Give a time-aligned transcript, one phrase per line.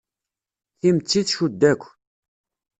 [0.79, 1.83] Timetti tcudd akk.